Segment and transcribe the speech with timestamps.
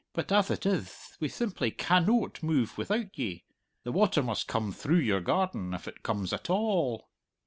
[0.13, 3.43] But, ath it ith, we simply can noat move without ye.
[3.83, 7.07] The water must come through your garden, if it comes at a all."